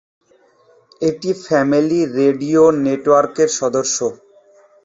এটি 1.01 1.31
family 1.43 1.99
radio 2.17 2.63
নেটওয়ার্কের 2.85 3.49
সদস্য। 3.59 3.97